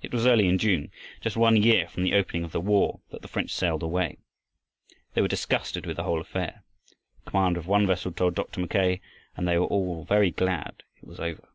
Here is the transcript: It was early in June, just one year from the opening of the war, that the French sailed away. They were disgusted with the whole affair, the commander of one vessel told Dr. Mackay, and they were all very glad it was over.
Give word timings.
It 0.00 0.10
was 0.10 0.26
early 0.26 0.48
in 0.48 0.56
June, 0.56 0.90
just 1.20 1.36
one 1.36 1.58
year 1.62 1.86
from 1.86 2.02
the 2.02 2.14
opening 2.14 2.44
of 2.44 2.52
the 2.52 2.62
war, 2.62 3.00
that 3.10 3.20
the 3.20 3.28
French 3.28 3.50
sailed 3.52 3.82
away. 3.82 4.16
They 5.12 5.20
were 5.20 5.28
disgusted 5.28 5.84
with 5.84 5.96
the 5.96 6.04
whole 6.04 6.22
affair, 6.22 6.64
the 7.22 7.30
commander 7.30 7.60
of 7.60 7.66
one 7.66 7.86
vessel 7.86 8.10
told 8.10 8.36
Dr. 8.36 8.60
Mackay, 8.62 9.02
and 9.36 9.46
they 9.46 9.58
were 9.58 9.66
all 9.66 10.06
very 10.06 10.30
glad 10.30 10.82
it 10.96 11.06
was 11.06 11.20
over. 11.20 11.46